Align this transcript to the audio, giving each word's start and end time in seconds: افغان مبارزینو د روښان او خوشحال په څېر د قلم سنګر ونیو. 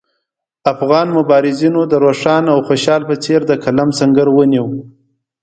افغان 0.73 1.07
مبارزینو 1.17 1.81
د 1.91 1.93
روښان 2.05 2.43
او 2.53 2.59
خوشحال 2.67 3.01
په 3.09 3.15
څېر 3.23 3.39
د 3.47 3.51
قلم 3.63 3.89
سنګر 3.99 4.27
ونیو. 4.31 4.67